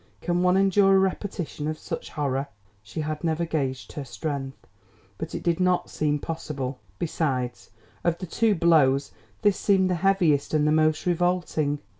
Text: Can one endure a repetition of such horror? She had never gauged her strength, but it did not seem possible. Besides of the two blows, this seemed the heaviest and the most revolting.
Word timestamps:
Can 0.19 0.41
one 0.41 0.57
endure 0.57 0.95
a 0.95 0.99
repetition 0.99 1.67
of 1.67 1.77
such 1.77 2.09
horror? 2.09 2.47
She 2.81 3.01
had 3.01 3.23
never 3.23 3.45
gauged 3.45 3.91
her 3.91 4.03
strength, 4.03 4.57
but 5.19 5.35
it 5.35 5.43
did 5.43 5.59
not 5.59 5.91
seem 5.91 6.17
possible. 6.17 6.79
Besides 6.97 7.69
of 8.03 8.17
the 8.17 8.25
two 8.25 8.55
blows, 8.55 9.11
this 9.43 9.59
seemed 9.59 9.91
the 9.91 10.01
heaviest 10.01 10.55
and 10.55 10.65
the 10.67 10.71
most 10.71 11.05
revolting. 11.05 11.77